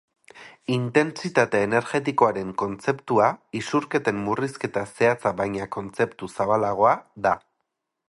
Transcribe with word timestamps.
Intentsitate 0.75 1.59
energetikoaren 1.65 2.55
kontzeptua 2.63 3.29
isurketen 3.61 4.25
murrizketa 4.31 4.87
zehatza 4.99 5.37
baina 5.43 5.73
kontzeptu 5.77 6.35
zabalagoa 6.39 7.01
da. 7.29 7.41